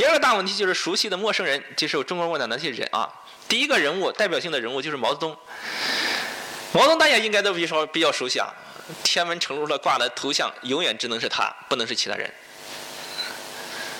[0.00, 3.06] 第二个大问题就是熟悉的陌生人，就是中国共产党那些人啊。
[3.46, 5.36] 第一个人物，代表性的人物就是毛泽东。
[6.72, 8.48] 毛泽东大家应该都比较比较熟悉啊，
[9.02, 12.32] 天安门城楼的挂的头像永远只能是他，不能是其他人。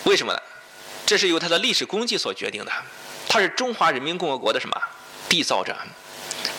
[0.04, 0.40] 为什么呢？
[1.04, 2.72] 这是由他的历史功绩所决定的。
[3.28, 4.82] 他是中华人民共和国的什么
[5.28, 5.76] 缔造者？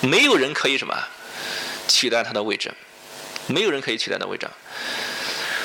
[0.02, 0.96] 没有人可以什么
[1.88, 2.72] 取代他的位置，
[3.48, 4.48] 没有人可以取代他的位置。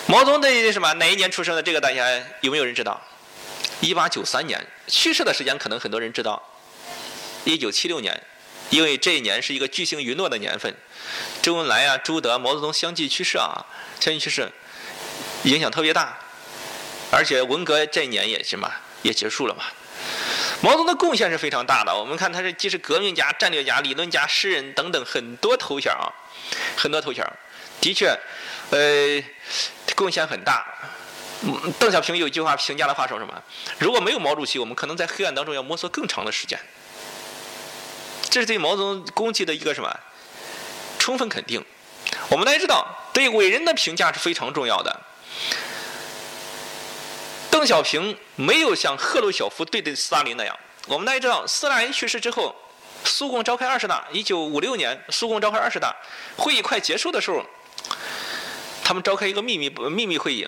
[0.07, 1.63] 毛泽东的什么哪一年出生的？
[1.63, 2.99] 这个大家有没有人知道？
[3.81, 6.43] 一八九三年，去世的时间可能很多人知道。
[7.45, 8.21] 一九七六年，
[8.71, 10.75] 因为这一年是一个巨星陨落的年份，
[11.43, 13.65] 周恩来啊、朱德、毛泽东相继去世啊，
[14.01, 14.51] 相继去世，
[15.45, 16.19] 影响特别大。
[17.12, 18.73] 而且文革这一年也是嘛，
[19.03, 19.65] 也结束了嘛。
[20.62, 26.11] 毛泽东的贡献是非常大的，我们看他是既是革命家、战略家、理论家、诗人等等很多头衔啊，
[26.77, 27.25] 很多头衔，
[27.81, 28.19] 的确，
[28.70, 29.23] 呃，
[29.95, 30.67] 贡献很大。
[31.79, 33.43] 邓小平有一句话评价的话说什么？
[33.79, 36.59] 如果没有毛主席，我们可能在黑暗当中要摸索更长的时间。
[38.31, 40.01] 这是对毛泽东功绩的一个什么
[40.98, 41.65] 充分肯定？
[42.28, 45.01] 我们大家知道，对伟人的评价是非常重要的。
[47.50, 50.59] 邓小平没有像赫鲁晓夫对待斯大林那样。
[50.87, 52.55] 我们大家知道，斯大林去世之后，
[53.05, 55.95] 苏共召开二十大，一九五六年，苏共召开二十大，
[56.37, 57.45] 会议快结束的时候，
[58.84, 60.47] 他们召开一个秘密秘密会议，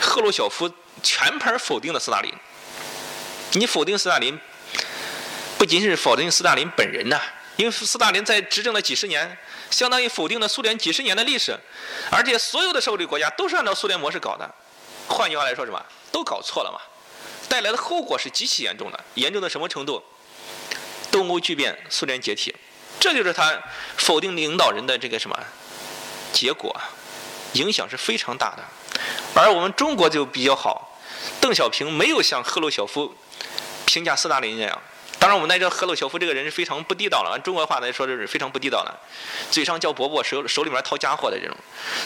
[0.00, 0.70] 赫鲁晓夫
[1.02, 2.32] 全盘否定了斯大林。
[3.52, 4.38] 你否定斯大林？
[5.58, 7.20] 不仅是否定斯大林本人呐，
[7.56, 9.36] 因为斯大林在执政了几十年，
[9.70, 11.58] 相当于否定了苏联几十年的历史，
[12.10, 14.48] 而且所有的社会主义国家都是按照苏联模式搞的。
[15.08, 16.78] 换句话来说，什么都搞错了嘛，
[17.48, 20.02] 带来的后果是极其严重的，严重到什么程度？
[21.10, 22.54] 东欧剧变，苏联解体，
[23.00, 23.58] 这就是他
[23.96, 25.36] 否定领导人的这个什么
[26.32, 26.78] 结果，
[27.54, 28.62] 影响是非常大的。
[29.38, 30.98] 而我们中国就比较好，
[31.40, 33.14] 邓小平没有像赫鲁晓夫
[33.86, 34.82] 评价斯大林那样。
[35.20, 37.30] 当然，我们来知道赫鲁晓夫这个人是非常不地道了。
[37.32, 39.00] 按中国话来说，就是非常不地道了，
[39.50, 41.56] 嘴上叫伯伯，手手里面掏家伙的这种。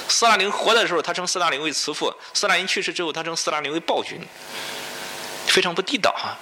[0.09, 4.19] 斯大林活的时候，他称斯大林为慈父；斯大林去世之后，他称斯大林为暴君，
[5.47, 6.37] 非常不地道啊。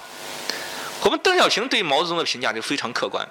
[1.03, 3.27] 我们邓小平对毛泽东的评价就非常客观，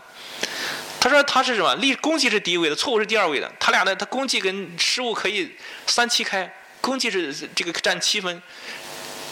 [0.99, 1.75] 他说他是什么？
[1.77, 3.51] 立功绩是第一位的，错误是第二位的。
[3.59, 5.57] 他俩呢，他功绩跟失误可以
[5.87, 8.43] 三七开，功绩是这个占七分，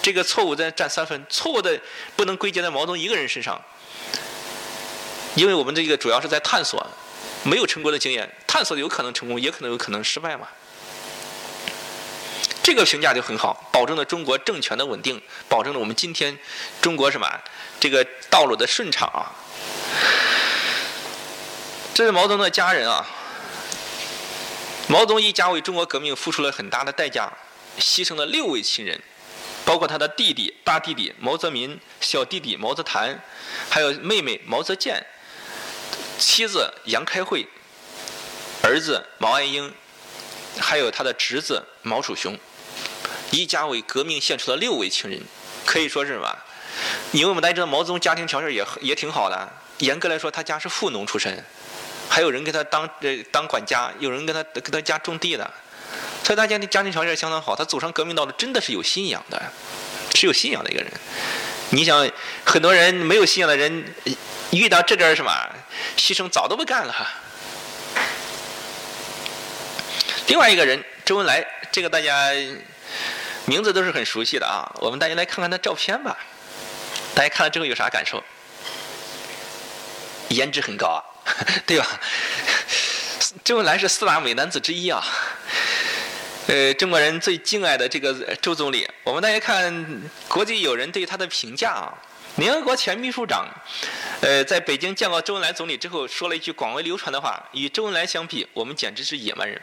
[0.03, 1.81] 这个错误在占三分，错误的
[2.17, 3.61] 不能归结在毛泽东一个人身上。
[5.35, 6.85] 因为我们这个主要是在探索，
[7.45, 10.49] 没有成功的经验，探索有可能成功，也可能有可能失败嘛。
[12.63, 16.37] 这个评价就很好，保证了中国政权的稳定，保证了我们今天
[16.83, 17.27] 中国什么
[17.81, 19.33] 这个道路的顺畅啊。
[21.95, 23.07] 这是毛泽东的家人啊，
[24.91, 27.31] 毛泽东一家为中国革命付出了很大的代价，
[27.79, 28.99] 牺牲了六位亲人。
[29.67, 33.23] 包括他的弟弟、大弟弟毛泽民、小弟弟毛泽谭，
[33.69, 35.05] 还有妹妹毛泽建，
[36.19, 37.47] 妻子杨开慧，
[38.63, 39.71] 儿子毛岸英，
[40.59, 42.35] 还有他的侄子毛楚雄，
[43.31, 45.21] 一家为革命献出了六位亲人，
[45.67, 46.35] 可以说是什么？
[47.13, 51.45] 因为我们大家知道毛泽东家庭条件也也挺好的，严格来说他家是富农出身，
[52.09, 55.49] 还有人给他当呃当管家，有人给他给他家种地的。
[56.25, 59.41] 所以大家的家庭条件相当好，他走上革命道路真的是有信仰的，
[60.15, 60.93] 是有信仰的一个人。
[61.71, 62.11] 你想，
[62.45, 63.85] 很多人没有信仰的人，
[64.51, 65.31] 遇到这点什么
[65.97, 67.09] 牺牲，早都不干了。
[70.27, 72.31] 另外一个人，周恩来，这个大家
[73.47, 74.71] 名字都是很熟悉的啊。
[74.81, 76.17] 我们大家来看看他照片吧，
[77.15, 78.23] 大家看了之后有啥感受？
[80.29, 81.01] 颜值很高啊，
[81.67, 82.01] 对吧？
[83.45, 85.03] 周恩来是四大美男子之一啊。
[86.47, 91.93] 呃，中国人最敬爱的这个周总理，我们大家看国际友人对他的评价啊。
[92.37, 93.47] 联合国前秘书长，
[94.23, 99.61] 呃，在北京见过周恩来总理之后，说了一句广为流传的话：与周恩来相比，我们简直是野蛮人。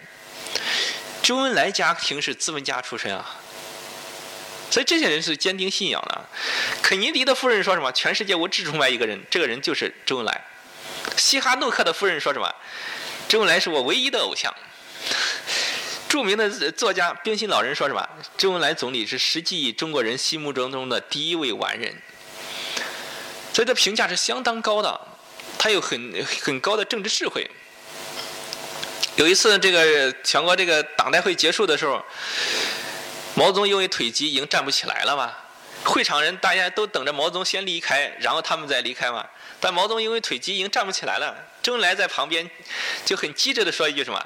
[1.24, 3.26] 周恩来家庭是资本家出身啊，
[4.70, 6.26] 所以这些人是坚定信仰的。
[6.84, 7.92] 肯尼迪的夫人说什么？
[7.94, 10.46] 全世界我只崇拜一个人，这个人就是周恩来。
[11.18, 12.54] 西哈诺克的夫人说什么？
[13.28, 14.54] 周恩来是我唯一的偶像。
[16.08, 18.08] 著名的作家冰心老人说什么？
[18.38, 21.94] 周恩来总理是实际中国人心目中中的第一位完人，
[23.54, 25.02] 所以这评价是相当高的。
[25.58, 27.50] 他有很很高的政治智慧。
[29.16, 32.04] 有一次，这个全国这个党代会结束的时候，
[33.34, 35.34] 毛泽东因为腿疾已经站不起来了嘛，
[35.84, 39.26] 会场人大家都等着毛泽东先离开，然后他们再离开嘛。
[39.66, 42.48] 但毛泽东因为腿疾已经站不起来了，周恩来在旁边
[43.04, 44.24] 就很机智的说一句什么？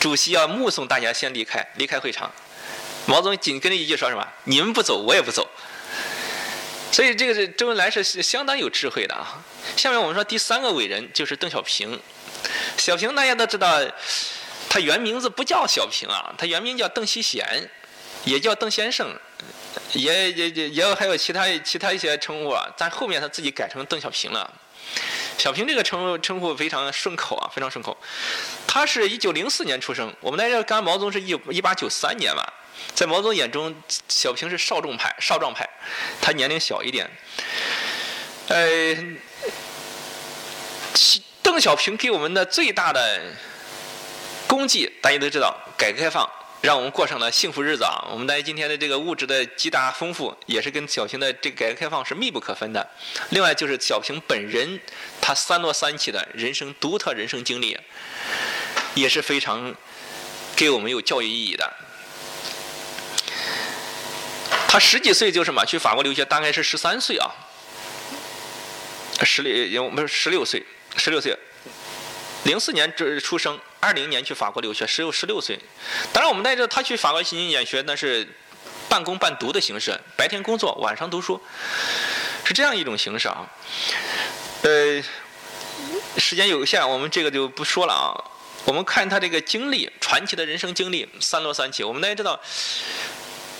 [0.00, 2.32] 主席要目送大家先离开，离开会场。
[3.04, 5.46] 毛泽东紧跟着一句说什么：“你们不走，我也不走。”
[6.90, 9.44] 所以这个是周恩来是相当有智慧的啊。
[9.76, 12.00] 下面我们说第三个伟人就是邓小平。
[12.78, 13.78] 小平大家都知道，
[14.70, 17.68] 他原名字不叫小平啊，他原名叫邓锡贤，
[18.24, 19.14] 也叫邓先生，
[19.92, 22.66] 也也也也有还有其他其他一些称呼啊。
[22.76, 24.50] 但后面他自己改成邓小平了。
[25.38, 27.96] 小平这个称呼称呼非常顺口啊，非常顺口。
[28.66, 32.44] 他是一九零四年出生，我们在这干毛泽东是一一八九三年嘛。
[32.94, 33.74] 在毛泽东眼中，
[34.08, 35.68] 小平是少壮派，少壮派，
[36.20, 37.08] 他年龄小一点。
[38.48, 38.96] 呃，
[41.42, 43.20] 邓小平给我们的最大的
[44.46, 46.28] 功绩，大家都知道，改革开放
[46.62, 48.06] 让我们过上了幸福日子啊。
[48.10, 52.88] 我们大家今天的这个物质的极大丰富，也是跟小平的这个改革开放是密不可分的。
[53.30, 54.80] 另外就是小平本人，
[55.20, 57.76] 他三落三起的人生独特人生经历，
[58.94, 59.74] 也是非常
[60.54, 61.70] 给我们有教育意义的。
[64.68, 67.28] 他十几岁就什么去法国留学，大概是十三岁啊，
[69.24, 70.64] 十六不是十六岁，
[70.96, 71.36] 十六岁，
[72.44, 75.58] 零四年这出生，二零年去法国留学，十六十六岁。
[76.12, 78.26] 当然，我们在这他去法国进行演学，那是
[78.88, 81.40] 半工半读的形式，白天工作，晚上读书，
[82.44, 83.48] 是这样一种形式啊。
[84.62, 85.02] 呃，
[86.18, 88.10] 时间有限，我们这个就不说了啊。
[88.64, 91.82] 我们看他这个经历，传奇的人生经历，三落三起。
[91.82, 92.40] 我们大家知道。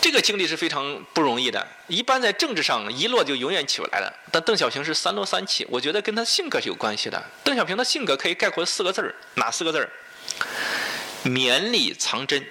[0.02, 4.12] 这个经历是非常不容易的，一般在政治上一落就永远起不来了。
[4.32, 7.22] 但邓小平是三落三起，我觉得跟他性格是有关系的。
[7.44, 9.88] 邓小平的性格可以概括四个字儿，哪四个字儿？
[11.22, 12.44] 绵里藏针，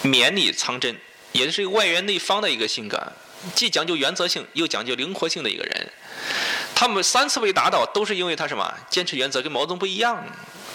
[0.00, 0.96] 绵里藏针，
[1.32, 2.98] 也就是外圆内方的一个性格，
[3.54, 5.92] 既讲究原则性又讲究灵活性的一个人。
[6.74, 8.74] 他们三次被打倒都是因为他什么？
[8.88, 10.24] 坚持原则跟毛泽东不一样，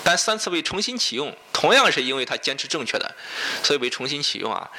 [0.04, 3.16] 但三次被重新启用，同样是因为他坚持正确的，
[3.64, 4.70] 所以被重新启用啊。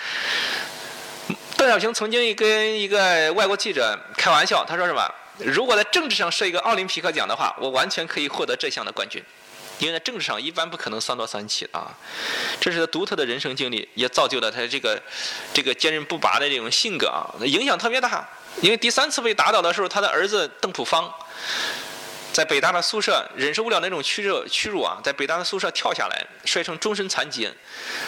[1.67, 5.05] 邓小平曾经跟一个外国记者开玩笑，他说什么？
[5.39, 9.21] 如果在政治上设一个奥林匹克奖的话，我完全可以获得这项的冠军，
[9.81, 11.93] 因为在政治上一般不可能三夺三起啊。
[12.61, 15.03] 这是他独特的人生经历，也造就了他这个
[15.53, 18.25] 这个坚韧不拔的这种性格啊，影响特别大。
[18.61, 21.13] 因为第三次被打倒的时候，他的儿子邓朴方。
[22.37, 27.51] 在北大的宿舍忍受不了那种屈辱屈辱啊，在北大的宿舍跳下来，摔成终身残疾。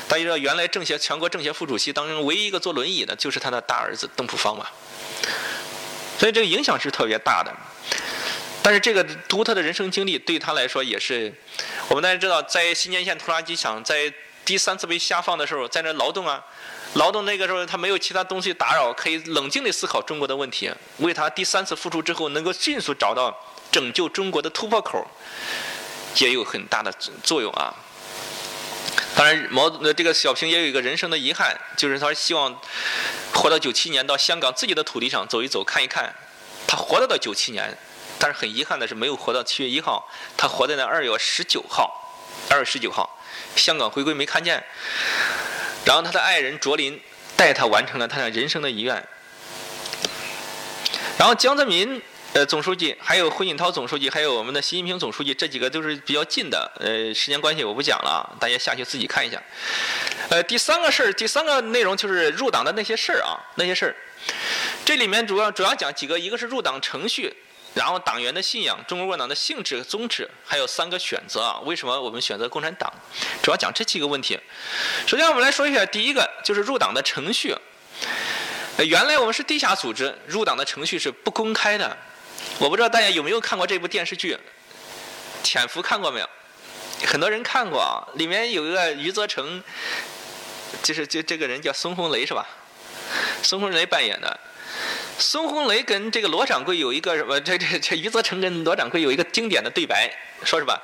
[0.07, 4.67] 大家知道，原来政协全国政协副主席当中唯一一个坐轮椅的，就是他的大儿子邓朴方嘛。
[6.19, 7.51] 所以这个影响是特别大的。
[8.63, 11.33] 但是这个独特的人生经历对他来说也是，
[11.89, 14.13] 我们大家知道，在新建县拖拉机厂在
[14.45, 16.45] 第三次被下放的时候，在那劳动啊，
[16.93, 23.35] 劳动那个时候他没有其他东西打扰，可以冷静地思考中国的问题，为他第三次复出之后能够迅速找到。
[23.71, 25.07] 拯救中国的突破口
[26.17, 26.93] 也有很大的
[27.23, 27.75] 作用啊！
[29.15, 32.59] 当然，毛这个小平也有一个人生的遗憾，就是他希望
[33.33, 36.15] 活到九七年到香港自己的土地上走一走看一看。
[36.67, 37.77] 他活到到九七年，
[38.19, 42.17] 但是很遗憾的是没有活到七月一号，他活在那二月十九号，
[42.49, 43.19] 二月十九号，
[43.57, 44.65] 香港回归没看见。
[45.85, 47.01] 然后他的爱人卓林
[47.37, 49.07] 带他完成了他的人生的遗愿。
[51.19, 52.01] 然后江泽民。
[52.35, 56.71] 呃，总书记，还有胡锦涛总书记，还有我们的习近平总书记，这几个都是比较近的。
[56.79, 59.43] 呃，时间关系我不讲了，大家下去自己看一下。
[60.29, 63.97] 呃，第三个事儿，第三个内容就是入党的那些事儿啊，那些事儿。
[64.85, 67.35] 这里面主要主要讲几个，一个是入党程序，
[67.75, 72.93] 然后党员的信仰，中国共产党的性质宗旨，还有三个选择啊，为什么我们选择共产党？
[73.43, 74.39] 主要讲这几个问题。
[75.07, 77.57] 首先我们来说一下第一个，就是入党的程序。
[78.77, 81.97] 原来我们是地下组织，入党的程序是不公开的。
[82.59, 84.35] 我不知道大家有没有看过这部电视剧
[85.43, 86.29] 《潜伏》，看过没有？
[87.07, 88.03] 很多人看过啊。
[88.15, 89.63] 里面有一个余则成，
[90.83, 92.47] 就是就这个人叫孙红雷是吧？
[93.43, 94.41] 孙红雷扮演的。
[95.19, 97.41] 孙红雷跟这个罗掌柜有一个什么？
[97.41, 100.11] 这这这余则成跟罗掌柜有一个经典的对白，
[100.45, 100.77] 说什么？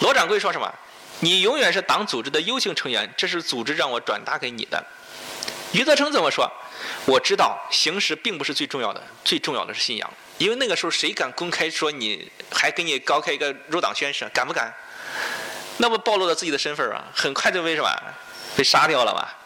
[0.00, 0.72] 罗掌柜说什么？
[1.20, 4.84] 你永远是党组织的优秀成员，这是组织让我转达给你的。
[5.72, 6.50] 余则成怎么说？
[7.06, 10.12] 我知道形式并不是最重要的，最重要的是信仰。
[10.42, 14.74] 因为那个时候谁敢公开说你还给你高开一个入党宣誓，敢不敢？
[15.76, 17.04] 那不暴露了自己的身份啊！
[17.14, 17.88] 很快就为什么
[18.56, 19.38] 被杀掉了吧？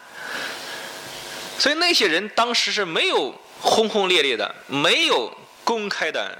[1.59, 5.31] 所以那些人当时是没有轰轰烈烈的，没有
[5.63, 6.35] 公开的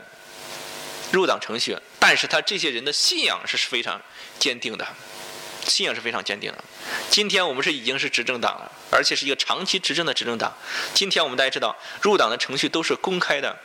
[1.12, 4.02] 入党程序，但是他这些人的信仰是非常
[4.40, 4.88] 坚定的。
[5.68, 6.64] 信仰是非常坚定的。
[7.12, 10.52] 今天我们是已经是执政党了，而且是一个长期执政的执政党。
[10.96, 13.56] 今天我们大家知道，入党的程序都是公开的，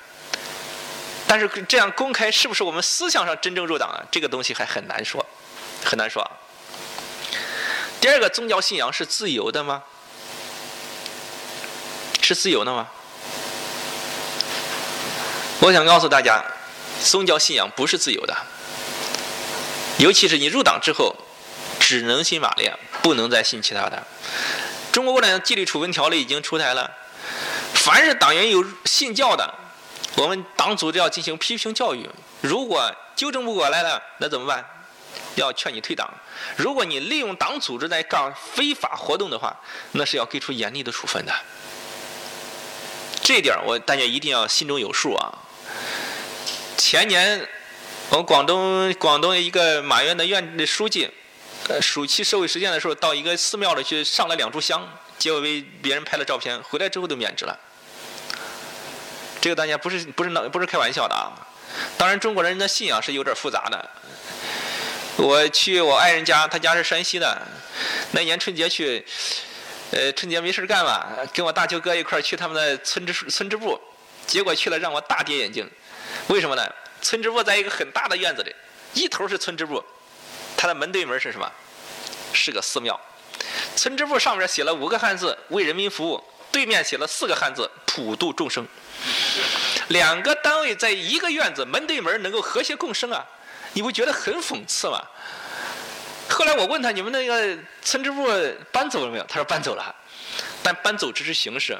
[1.32, 4.04] 但是这样公开是不是我们思想上真正入党啊？
[4.10, 5.24] 这个东西还很难说，
[5.82, 6.30] 很难说。
[8.02, 9.82] 第二个，宗教信仰是自由的吗？
[12.20, 12.86] 是自由的吗？
[15.60, 16.44] 我想告诉大家，
[17.02, 18.36] 宗教信仰不是自由的，
[19.96, 21.16] 尤其是你入党之后，
[21.80, 24.06] 只能信马列，不能再信其他的。
[24.92, 26.90] 中国共产党纪律处分条例已经出台了，
[27.72, 29.61] 凡是党员有信教的，
[30.16, 32.08] 我们党组织要进行批评教育。
[32.40, 34.64] 如果纠正不过来了，那怎么办？
[35.36, 36.12] 要劝你退党。
[36.56, 39.56] 如果你利用党组织在干非法活动的话，
[39.92, 41.32] 那是要给出严厉的处分的。
[43.22, 45.32] 这点我大家一定要心中有数啊。
[46.76, 47.48] 前年，
[48.10, 51.08] 我们广东广东一个马院的院的书记。
[51.68, 57.56] 呃，暑期社会实践的时候，到一个寺庙里去上了两炷香，结果被别人拍了照片，回来之后都免职了。
[59.42, 61.34] 这个大家不是不是闹不是开玩笑的啊！
[61.98, 63.90] 当然，中国人的信仰是有点复杂的。
[65.16, 67.42] 我去我爱人家，他家是山西的，
[68.12, 69.04] 那年春节去，
[69.90, 73.80] 呃，春节没事干嘛，跟我大舅哥一块去他们的村支村支部，
[74.28, 75.68] 结果去了让我大跌眼镜。
[76.28, 76.64] 为什么呢？
[77.00, 78.54] 村支部在一个很大的院子里，
[78.94, 79.82] 一头是村支部。
[80.56, 81.50] 他的门对门是什么？
[82.32, 82.98] 是个寺庙。
[83.74, 86.22] 村支部上面写了五个汉字“为人民服务”，
[86.52, 88.64] 对面写了四个汉字“普度众生”。
[89.88, 93.24] 两个单位在一个院子门对门能够和谐共生啊！
[93.72, 95.02] 你不觉得很讽刺吗？
[96.28, 98.26] 后来我问他：“你们那个村支部
[98.70, 99.94] 搬走了没有？”他说：“搬走了，
[100.62, 101.78] 但搬走只是形式。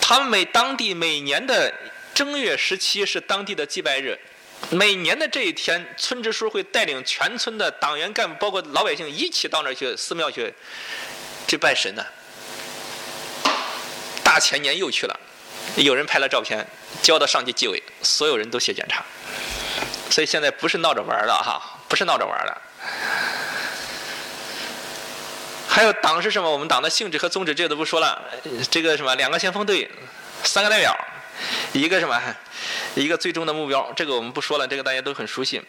[0.00, 1.72] 他们每当地每年的
[2.14, 4.18] 正月十七是当地的祭拜日。”
[4.70, 10.54] 每年的这一天，村支书会带领全村的党员干部，包括老百姓一起到那儿去寺庙去
[11.48, 12.06] 去拜神呢。
[14.22, 15.20] 大前年又去了，
[15.76, 16.66] 有人拍了照片，
[17.02, 19.04] 交到上级纪委，所有人都写检查。
[20.10, 22.56] 所以现在不是闹着玩的哈，不是闹着玩的。
[25.68, 26.50] 还有党是什么？
[26.50, 28.22] 我们党的性质和宗旨这个都不说了。
[28.70, 29.14] 这个什么？
[29.14, 29.90] 两个先锋队，
[30.44, 30.94] 三个代表，
[31.72, 32.20] 一个什么？
[32.94, 35.62] 一个最终的目标，这个我们不说了，这个大家都很熟悉。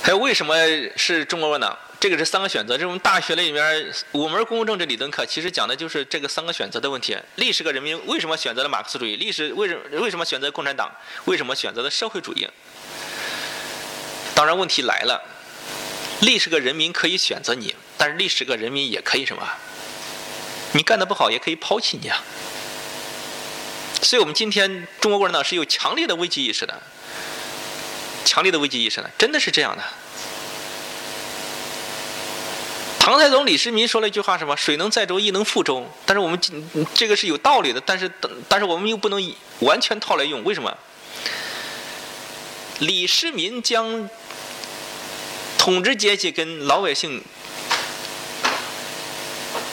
[0.00, 0.54] 还有为什么
[0.96, 1.78] 是中国共产党？
[2.02, 2.76] 这个是三个选择。
[2.76, 7.16] 这种大学里面五门公共政治理论课，其实讲的就是这个三个选择的问题。
[7.36, 9.14] 历史和人民为什么选择了马克思主义？
[9.14, 10.90] 历史为什么为什么选择共产党？
[11.26, 12.48] 为什么选择了社会主义？
[14.34, 15.22] 当然问题来了，
[16.22, 19.48] 历史和人民可以选择你，但是历史和人民也可以什么？
[20.72, 22.20] 你干的不好也可以抛弃你啊。
[24.02, 26.82] 所以我们今天中国共产党是有强烈的危机意识的，
[28.24, 29.84] 强烈的危机意识的，真的是这样的。
[33.02, 35.84] 唐太宗李世民说了一句话，什么“水能载舟，亦能覆舟”。
[36.06, 36.40] 但是我们
[36.94, 38.08] 这个是有道理的，但是
[38.48, 40.44] 但是我们又不能完全套来用。
[40.44, 40.72] 为什么？
[42.78, 44.08] 李世民将
[45.58, 47.20] 统治阶级跟老百姓。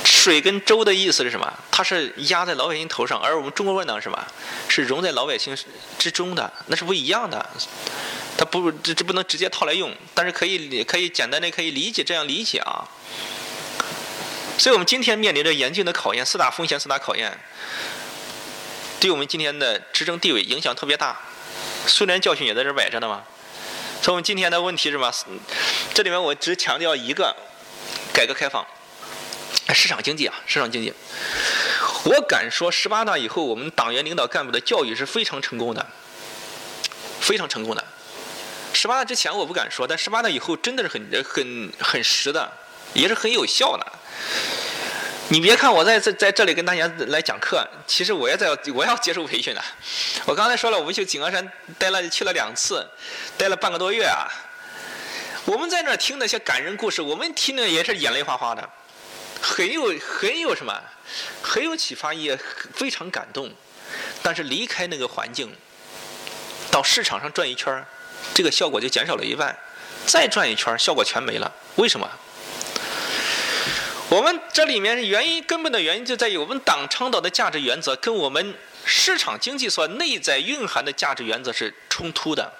[0.03, 1.53] 水跟舟的意思是什么？
[1.69, 4.25] 它是压在老百姓头上，而我们中国共产党是什么？
[4.67, 5.55] 是融在老百姓
[5.99, 7.47] 之中的，那是不一样的。
[8.39, 12.87] 它不，这这不能直接套来用，但是可以可以简单的可以理解这样理解啊。
[14.57, 17.37] 所以我们今天面临着严峻的考验，四大风险，四大考验，
[18.97, 21.19] 对我们今天的执政地位影响特别大。
[21.85, 23.23] 苏联教训也在这摆着呢嘛。
[24.01, 25.13] 所以我们今天的问题是什么？
[25.93, 27.35] 这里面我只强调一个，
[28.13, 28.65] 改革开放。
[29.73, 30.93] 市场经济啊，市场经济，
[32.05, 35.85] 我敢说，十八大以后，我们党员领导干部的教育是非常成功的，
[37.19, 37.83] 非常成功的。
[38.73, 42.51] 十八大之前我不敢说，但十八大以后真的是很很很实的，
[42.93, 43.85] 也是很有效的。
[45.31, 49.63] 你别看我在在在这里跟大家来讲课，其实我也在我要接受培训的。
[50.25, 52.87] 我刚才说了，我们去井冈山待了去了两次，
[53.37, 54.25] 待了半个多月啊。
[55.45, 58.69] 我们在那儿听那些感人故事，我们听的也是眼泪哗哗的。
[59.41, 60.81] 很有很有什么，
[61.41, 62.35] 很有启发，也
[62.73, 63.51] 非常感动。
[64.21, 65.55] 但是离开那个环境，
[66.71, 67.85] 到市场上转一圈
[68.33, 69.57] 这个效果就减少了一半。
[70.05, 71.51] 再转一圈效果全没了。
[71.75, 72.09] 为什么？
[74.09, 82.51] 我们这里面原因根本的原因就在于我们党倡导的价值原则跟我们市场经济所内在蕴含的价值原则是冲突的。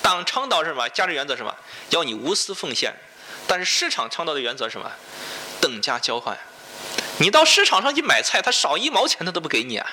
[0.00, 0.88] 党倡导是什么？
[0.90, 1.52] 价值原则什么？
[1.90, 2.94] 要你无私奉献。
[3.48, 4.88] 但是市场倡导的原则是什么？
[5.60, 6.38] 等价交换。
[7.18, 9.90] 你到市场上去买菜，他少一毛钱他都不给你啊，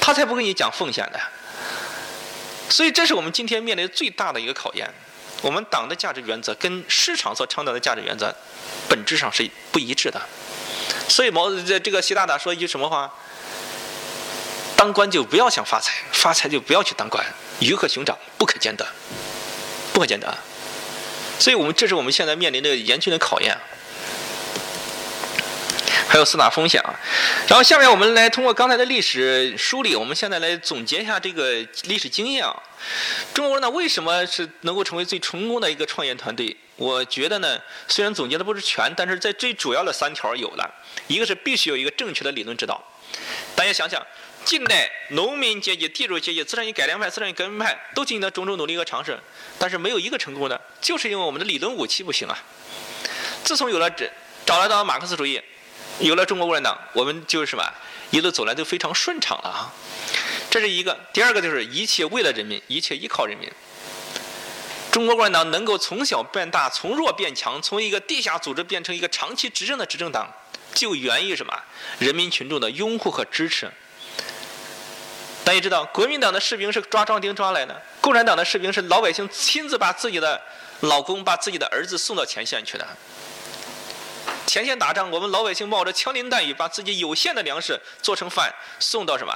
[0.00, 1.20] 他才不跟你讲奉献的。
[2.68, 4.88] 所以这是我们今天面临最大的一个考验。
[5.42, 8.34] 我们党的价值原则跟市场所倡导的价值原则
[8.88, 10.20] 本质上是不一致的。
[11.08, 13.12] 所以毛这这个习大大说一句什么话？
[14.76, 17.24] 当官就不要想发财，发财就不要去当官，
[17.60, 18.86] 鱼和熊掌不可兼得，
[19.92, 20.36] 不可兼得。
[21.38, 23.56] 所以我们这是我们现在面临的严峻的考验。
[26.16, 26.98] 还有四大风险啊。
[27.46, 31.52] 然后下面我们来通过刚才的历史梳理，我们现在来总结一下这个
[31.84, 32.56] 历史经验啊。
[33.34, 36.56] 中国呢为什么是能够成为最成功的一个创业团队？
[36.76, 40.74] 我觉得呢，虽然总结的不是全，但是在最主要的三条有了，
[41.06, 42.82] 一个是必须有一个正确的理论指导。
[43.54, 44.02] 大家想想。
[44.46, 49.18] 近代农民阶级、地主阶级、资产阶级改良派、资产阶级革命派都进行了种种努力和尝试，
[49.58, 52.38] 但是没有一个成功的，就是因为我们的理论武器不行啊。
[53.42, 54.08] 自从有了这
[54.44, 55.42] 找来到马克思主义，
[55.98, 57.64] 有了中国共产党，我们就是什么
[58.10, 59.72] 一路走来都非常顺畅了啊。
[60.50, 63.50] 这是一个，第二个就是一切为了人民，一切依靠人民。
[64.92, 70.32] 中国共产党能够从小变大，从弱变强，从一个地下组织变成一个长期执政的执政党，
[70.74, 71.52] 就源于什么？
[71.98, 73.70] 人民群众的拥护和支持。
[75.44, 80.40] 大家知道，国民党的士兵是抓壮丁抓来的，共产党的士兵是老百姓亲自把自己的
[80.80, 82.86] 老公、把自己的儿子送到前线去的。
[84.46, 89.34] 前线打仗，我们老百姓冒着枪林弹雨，把自己有限的粮食做成饭送到什么？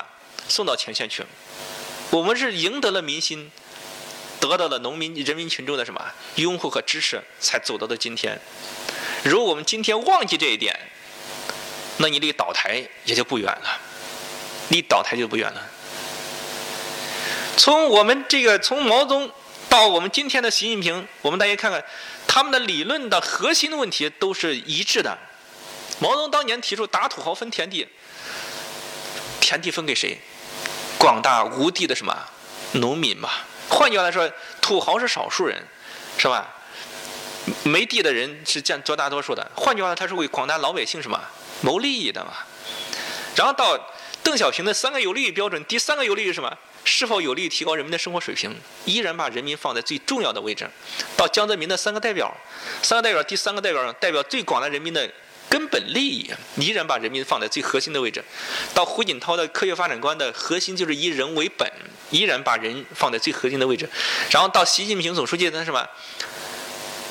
[0.49, 1.25] 送到前线去。
[2.11, 3.51] 我们是赢得了民心，
[4.41, 6.01] 得到了农民人民群众的什么
[6.37, 8.41] 拥护和支持，才走到的今天。
[9.23, 10.79] 如果我们今天忘记这一点，
[11.99, 13.79] 那你离倒台也就不远了，
[14.71, 15.63] 离倒台就不远了。
[17.57, 19.31] 从我们这个从毛泽东
[19.69, 21.85] 到我们今天的习近平，我们大家看看，
[22.33, 25.19] 他们的理论的核心的问题都是一致的。
[25.99, 27.85] 毛泽东当年提出打土豪分田地，
[29.41, 30.17] 田地分给谁？
[30.97, 32.17] 广大无地的什么
[32.75, 33.29] 农民嘛。
[33.69, 35.61] 换句话来说，土豪是少数人，
[36.19, 36.47] 是吧？
[37.65, 39.51] 没地的人是占绝大多数的。
[39.57, 41.21] 换句话，他是为广大老百姓什么
[41.63, 42.31] 谋利益的嘛？
[43.35, 43.77] 然后到
[44.23, 46.57] 邓小平的三个有利益标准，第三个有利于什么？
[46.85, 48.55] 是否有利于提高人民的生活水平？
[48.85, 50.69] 依然把人民放在最重要的位置。
[51.17, 52.35] 到江泽民的三个代表，
[52.83, 55.09] 三个代表，第三个代表代表最广大人民的
[55.49, 58.25] 根本利益，依然把人民放在最核心的位置。
[58.73, 61.71] 到胡锦涛的科学发展观的核心就是以人为本，
[62.11, 63.89] 依然把人放在最核心的位置。
[64.31, 65.87] 然后到习近平总书记的什么？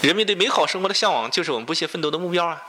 [0.01, 2.61] 人民对美好生活的向往就是我们不懈奋斗的目标啊。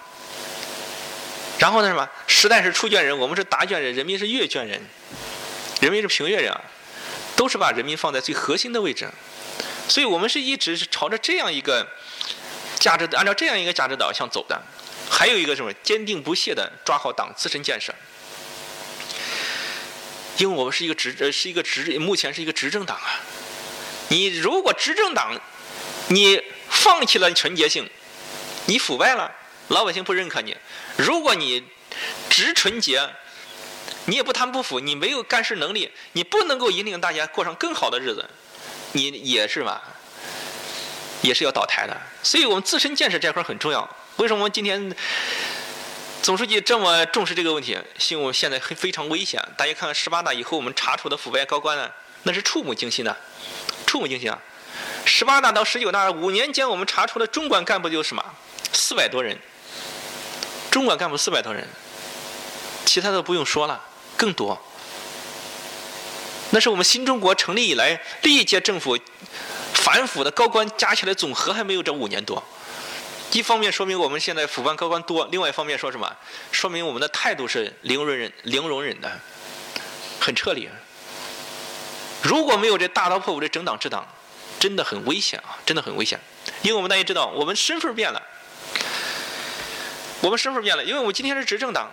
[1.59, 2.09] 然后呢什么？
[2.27, 4.81] 时代是出卷人，我们是答卷人，人民是阅卷人，
[5.81, 6.61] 人民是评阅人啊。
[7.41, 9.09] 都是把人民放在最核心的位置，
[9.89, 11.89] 所以我们是一直是朝着这样一个
[12.79, 14.61] 价值，按照这样一个价值导向走的。
[15.09, 15.73] 还有一个什么？
[15.83, 17.95] 坚定不懈的抓好党自身建设，
[20.37, 23.19] 因为我们是一个执呃是一个执目前是一个执政党啊。
[24.09, 25.41] 你如果执政党
[26.09, 27.89] 你放弃了纯洁性，
[28.67, 29.33] 你腐败了，
[29.69, 30.53] 老百姓不认可你；
[30.99, 31.65] 如果你
[32.29, 33.09] 执纯洁。
[34.07, 38.29] 你也不贪不腐，你没有干事能力，你不能够引领大家过上更好的日子，
[38.93, 39.83] 你也是吧？
[41.23, 41.97] 也是要倒台的。
[42.23, 43.89] 所以我们自身建设这块很重要。
[44.17, 44.95] 为什么今天
[46.23, 47.79] 总书记这么重视这个问题？
[47.99, 49.43] 新闻现在非常危险。
[49.57, 51.91] 大家看看十八大以后我们查处的腐败高官呢，
[52.25, 53.17] 那是触目惊心的，
[53.87, 54.39] 触目惊心啊！
[55.05, 58.25] 十八大到十九大五年间，我们查出的中管干部就什么？
[58.73, 59.39] 四百多人，
[60.71, 61.67] 中管干部四百多人，
[62.91, 63.81] 其他的不用说了。
[64.17, 64.61] 更多，
[66.51, 68.99] 那是我们新中国成立以来历届政府
[69.73, 72.43] 反腐的高官加起来总和还没有这五年多。
[73.31, 76.13] 一方面说明我们现在腐败高官多，另外一方面说什么？
[76.51, 79.09] 说明我们的态度是零容忍、零容忍的，
[80.19, 80.69] 很彻底。
[82.23, 84.05] 如果没有这大刀破斧的整党治党，
[84.59, 85.57] 真的很危险啊！
[85.65, 86.19] 真的很危险。
[86.63, 88.21] 因为我们大家知道，我们身份变了，
[90.23, 91.89] 我们身份变了，因为我们今天是执政党。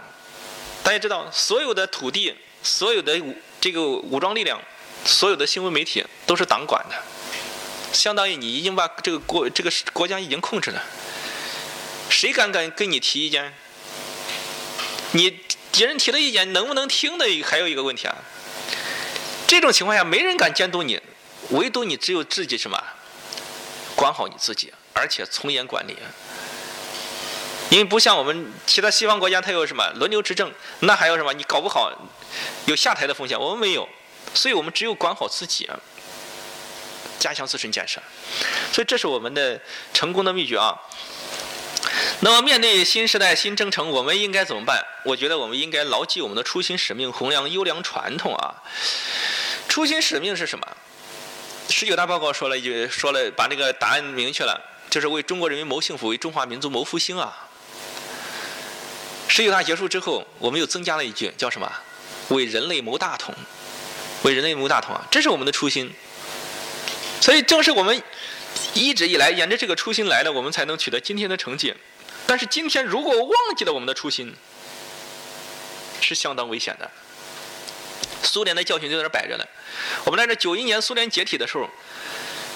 [0.87, 3.21] 大家知道，所有的土地、所有的
[3.59, 4.57] 这个武装力量、
[5.03, 6.95] 所有的新闻媒体都是党管的，
[7.91, 10.81] 相当于你已经把这个国这个国家已经控制了。
[12.09, 13.53] 谁敢敢跟你提意见？
[15.11, 15.41] 你
[15.73, 18.15] 别人提的意见能不能听的，还有一个问题啊。
[19.45, 21.01] 这种情况下，没人敢监督你，
[21.49, 22.81] 唯独你只有自己什么，
[23.93, 25.97] 管好你自己，而且从严管理。
[27.69, 31.33] 因为不像我们其他西方国家，它有什么轮流执政，那还有什么？
[31.33, 31.91] 你搞不好
[32.65, 33.37] 有下台的风险。
[33.39, 33.87] 我们没有，
[34.33, 35.69] 所以我们只有管好自己，
[37.19, 38.01] 加强自身建设。
[38.71, 39.59] 所以这是我们的
[39.93, 40.77] 成功的秘诀啊。
[42.21, 44.83] 那么面对新时代新征程，我们应该怎么办？
[45.03, 48.55] 我觉得我们应该牢记我们的初心使命，弘扬优良传统啊。
[49.67, 50.65] 初心使命是什么？
[51.69, 57.46] 十九大报告说了一句，说了把这个答案明确了，就是为中国人民谋幸福，为中华民族谋复兴啊。
[59.37, 61.71] 十九大结束之后，我们又增加了一句，叫什么？
[62.29, 63.35] 为人类谋大统，
[64.23, 65.05] 为人类谋大统啊！
[65.11, 65.93] 这是我们的初心。
[67.21, 68.01] 所以，正是我们
[68.73, 71.71] 一直以来沿着这个初心来的，我们才能取得今天的成绩。
[72.25, 74.33] 但是，今天如果忘记了我们的初心，
[76.01, 76.89] 是相当危险的。
[78.23, 79.45] 苏联的教训就在这摆着呢。
[80.05, 81.69] 我们在这九一年苏联解体的时候，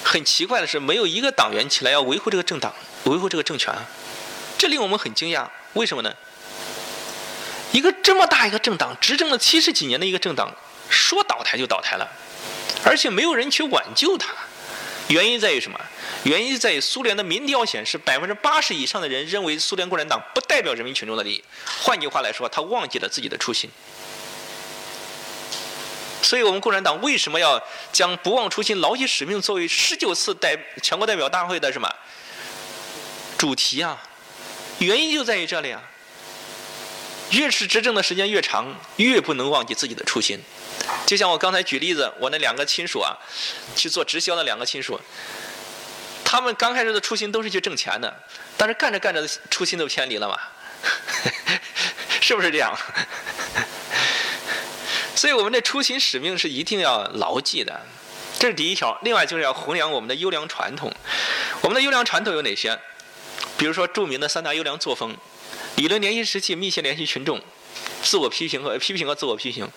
[0.02, 3.72] 很奇怪的是，没有一个党员起来要维护这个政党、维护这个政权，
[4.58, 5.46] 这令我们很惊讶。
[5.74, 6.12] 为什么呢？
[7.72, 10.54] 一个这么大一个政党，执政了七十几年的一个政党，
[10.88, 12.08] 说倒台就倒台了，
[12.84, 14.28] 而且没有人去挽救它。
[15.08, 15.78] 原因在于什么？
[16.24, 21.42] 原因在于苏联的民调显示，百分之八十以上的人认为苏联共产党不代表人民群众的利益。
[21.82, 23.68] 换句话来说，他忘记了自己的初心。
[26.22, 31.92] 所以我们共产党为什么要将不忘初心、牢记使命作为十九次代全国代表大会的什么
[33.36, 34.00] 主题啊？
[34.78, 35.82] 原因就在于这里啊。
[37.32, 40.38] 越是执政的时间越长，越不能忘记自己的初心。
[41.06, 43.16] 就像我刚才举例子，我那两个亲属啊，
[43.74, 45.00] 去做直销的两个亲属，
[46.24, 48.22] 他们刚开始的初心都是去挣钱的，
[48.56, 50.38] 但是干着干着初心都偏离了嘛，
[52.20, 52.76] 是不是这样？
[55.16, 57.80] 所以我们的初心使命是一定要牢记的，
[58.38, 58.98] 这是第一条。
[59.02, 60.92] 另外就是要弘扬我们的优良传统。
[61.62, 62.78] 我们的优良传统有哪些？
[63.62, 65.16] 比如说著名的三大优良作风。
[65.76, 67.40] 理论联系实际，密切联系群众，
[68.02, 69.70] 自我批评和批评和自我批评，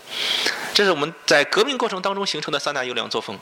[0.73, 3.37] 这是我们在革命过程当中形成的三大优良作风。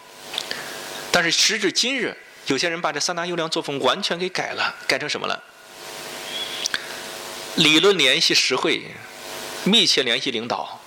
[1.13, 5.41] 但是时至今日，有些人把这三大优良作风完全给改了，改成什么了？
[7.55, 8.81] 理论联系实惠，
[9.63, 10.81] 密切联系领导，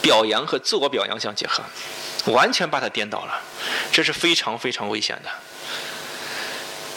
[0.00, 1.62] 表扬和自我表扬相结合，
[2.32, 3.40] 完全把它颠倒了，
[3.92, 5.30] 这是非常非常危险的。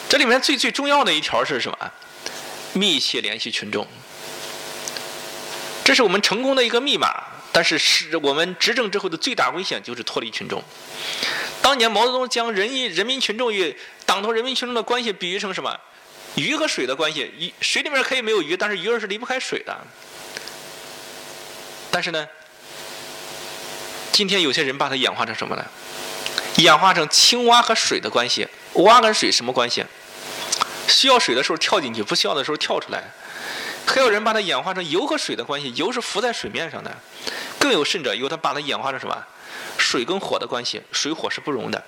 [0.08, 1.92] 这里面最最重要的一条是什么？
[2.72, 3.86] 密切联系群众，
[5.84, 7.08] 这是我们成功的一个密码。
[7.52, 10.62] 但是，是我们执政之后的最大危险就是脱离群众。
[11.62, 15.74] 当年毛泽东将人民人民群众与党同人民群众的关系比喻成什么？
[16.34, 17.32] 鱼和水的关系。
[17.38, 19.74] 鱼水里面可以没有鱼，但是鱼儿是离不开水的。
[21.90, 22.28] 但是呢，
[24.12, 25.64] 今天有些人把它演化成什么呢？
[26.56, 28.46] 演化成青蛙和水的关系。
[28.74, 29.82] 蛙跟水什么关系？
[30.88, 33.02] 需要水的时候跳进去，不需要的时候跳出来。
[33.86, 36.92] 还有人把它演化成油和水的关系，油是浮在水面上的。
[37.58, 39.16] 更有甚者，有他把它演化成什么？
[39.78, 41.82] 水跟火的关系，水火是不容的，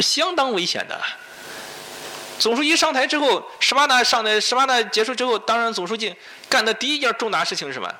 [0.00, 1.00] 相当危险的。
[2.38, 6.14] 总书记上台之后，十八大上的十八大结束之后，当然总书记
[6.48, 7.92] 干的第一件重大事情是什么？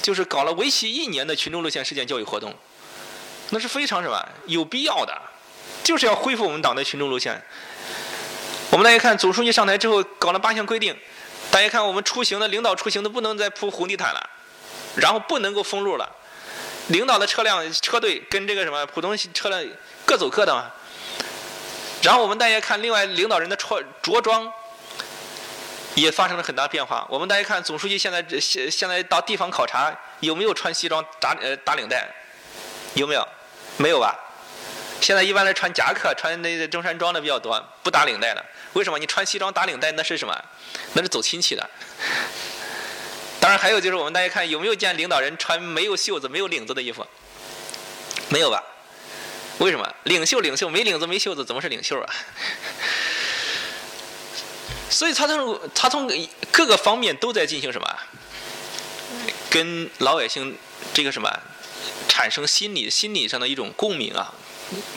[0.00, 2.52] 就是搞了为期一年的群众路线实践教育活动。
[3.50, 4.28] 那是非常什么？
[4.46, 5.16] 有必要的，
[5.84, 7.40] 就是要恢复我们党的群众路线。
[8.72, 10.98] 我们大家看，总书记上台之后搞了八项规定。
[11.50, 14.30] 大家看，我们出行的领导出行都不能再铺红地毯了，
[14.96, 16.10] 然后不能够封路了。
[16.86, 19.62] 领导的车辆车队跟这个什么普通车辆
[20.06, 20.70] 各走各的嘛。
[22.00, 24.50] 然后我们大家看，另外领导人的穿着装
[25.94, 27.06] 也发生了很大变化。
[27.10, 32.08] 我们大家看，总书记现在现现在到地方考察有没有穿西装打呃打领带？
[32.94, 33.28] 有没有？
[33.76, 34.18] 没有吧？
[35.02, 38.42] 现在一般来穿夹克、穿那中山装的比较多，不打领带的。
[38.74, 38.98] 为什么？
[38.98, 40.44] 你穿西装打领带那是什么？
[40.94, 41.68] 那是走亲戚的。
[43.40, 47.06] 当然还有就是我们大家看有没有见领导人穿没有袖子、没有领子的衣服？
[48.28, 48.62] 没有吧？
[49.58, 49.94] 为什么？
[50.04, 52.14] 领袖领袖没领子没袖子怎么是领袖啊？
[54.88, 56.10] 所以他从他从
[56.50, 57.98] 各个方面都在进行什么？
[59.50, 60.56] 跟老百姓
[60.94, 61.30] 这个什么
[62.08, 64.32] 产生心理心理上的一种共鸣啊。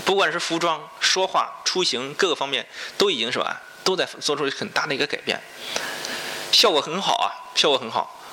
[0.06, 2.66] 不管是服装、说话、出行各个方面，
[2.98, 5.42] 都已经是吧，都在做出很大的一个改变，
[6.52, 8.24] 效果很好啊，效果很好。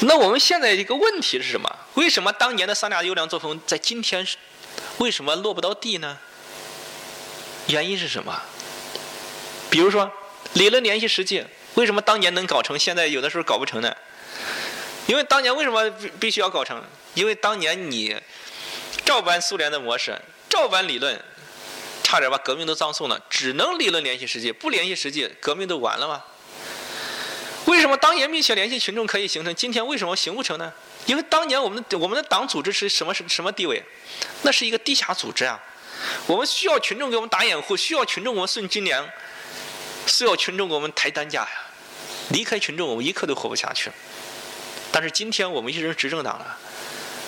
[0.00, 1.74] 那我们现在一个问题是什么？
[1.94, 4.26] 为什么当年的三大优良作风在今天
[4.98, 6.18] 为什么落不到地呢？
[7.68, 8.42] 原因是什么？
[9.70, 10.12] 比如说
[10.52, 11.42] 理论联系实际，
[11.74, 13.96] 为什么当年能搞成，现在有的时候搞不成呢？
[15.06, 15.88] 因为当年为什么
[16.20, 16.82] 必须要搞成？
[17.14, 18.14] 因为当年你。
[19.06, 21.18] 照搬苏联的模式，照搬理论，
[22.02, 23.18] 差点把革命都葬送了。
[23.30, 26.24] 只能理论联系实际，不联系实际，革命都完了吗？
[27.66, 29.54] 为什么当年密切联系群众可以形成？
[29.54, 30.72] 今天为什么行不成呢？
[31.06, 33.80] 因为当年我们的我们的党组织是什么什什么地位？
[34.42, 35.62] 那是一个地下组织啊！
[36.26, 39.08] 我们需要群众给我们打掩护，需要群众给我们送军粮，
[40.06, 41.50] 需要群众给我们抬担架呀！
[42.30, 43.88] 离开群众，我们一刻都活不下去。
[44.90, 46.58] 但是今天我们已经是执政党了，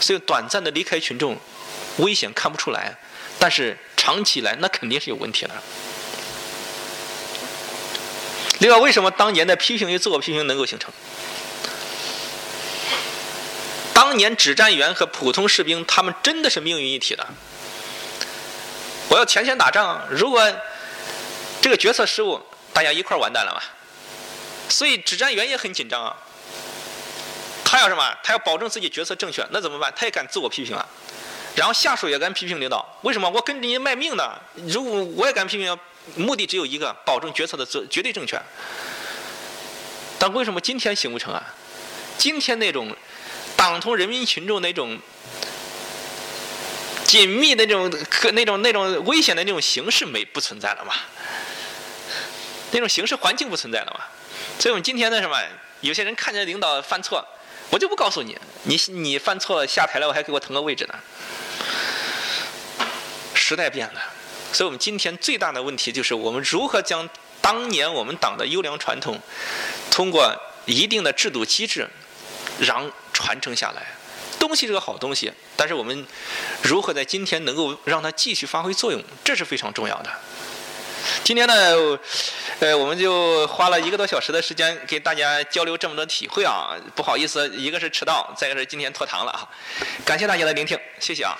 [0.00, 1.36] 所以短暂的离开群众。
[1.98, 2.96] 危险看不出来，
[3.38, 5.54] 但是长期来那肯定是有问题的。
[8.60, 10.90] 另外，为什么当年的批评与自我批评能够形成？
[13.94, 17.26] 当年指战员和普通士兵，他们真的是命运一体的。
[19.08, 20.42] 我要前线打仗，如果
[21.60, 22.40] 这个决策失误，
[22.72, 23.60] 大家一块完蛋了嘛。
[24.68, 26.16] 所以指战员也很紧张啊。
[27.64, 28.16] 他要什么？
[28.22, 29.92] 他要保证自己决策正确，那怎么办？
[29.96, 30.86] 他也敢自我批评啊。
[31.58, 33.28] 然后下属也敢批评领导，为什么？
[33.28, 34.40] 我跟着你卖命呢。
[34.68, 35.76] 如果我也敢批评，
[36.14, 38.40] 目的只有一个，保证决策的绝绝对正确。
[40.20, 41.42] 但为什么今天行不成啊？
[42.16, 42.94] 今天那种
[43.56, 45.00] 党同人民群众那种
[47.04, 47.90] 紧密的那种、
[48.34, 50.94] 那种、那种危险的那种形势没不存在了嘛？
[52.70, 54.04] 那种形势环境不存在了嘛？
[54.60, 55.36] 所以我们今天的什么？
[55.80, 57.26] 有些人看见领导犯错，
[57.70, 60.94] 我就不告诉你，你你犯错下台了，我还给我腾个位置呢。
[63.48, 64.00] 时代变了，
[64.52, 67.08] 所以我们今天最大的问题就是我们如何将
[67.40, 69.18] 当年我们党的优良传统，
[69.90, 70.30] 通过
[70.66, 71.88] 一定的制度机制，
[72.60, 73.86] 让传承下来。
[74.38, 76.06] 东西是个好东西，但是我们
[76.62, 80.10] 如何在今天能够让它继续发挥作用，这是非常重要的。
[81.24, 81.98] 今天呢，
[82.60, 89.48] 呃，我们就花了一个多小时的时间给大家交流这么多体会啊，不好意思，一个是迟到，再一个是今天拖堂了啊，
[90.04, 91.34] 感谢大家的聆听，谢谢啊。